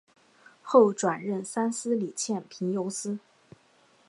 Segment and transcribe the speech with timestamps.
[0.63, 3.19] 后转任三司理欠凭由司。